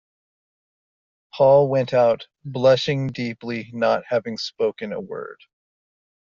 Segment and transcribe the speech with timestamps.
[1.31, 5.39] Paul went out, blushing deeply, not having spoken a word.